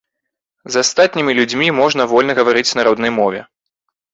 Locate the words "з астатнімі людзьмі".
0.75-1.67